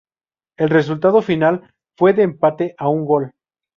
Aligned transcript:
El 0.57 0.69
resultado 0.71 1.21
final 1.21 1.71
fue 1.95 2.13
de 2.13 2.23
empate 2.23 2.73
a 2.79 2.89
un 2.89 3.05
gol. 3.05 3.35